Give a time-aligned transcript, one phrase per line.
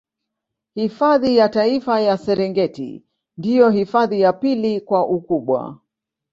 [0.73, 3.03] Hifadhi ya Taifa ya Serengeti
[3.37, 5.79] ndio hifadhi ya pili kwa ukubwa